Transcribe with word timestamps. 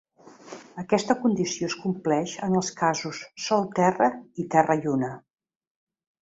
Aquesta 0.83 1.15
condició 1.25 1.69
es 1.71 1.75
compleix 1.83 2.33
en 2.47 2.55
els 2.61 2.71
casos 2.79 3.21
Sol-Terra 3.45 4.09
i 4.45 4.47
Terra-Lluna. 4.57 5.13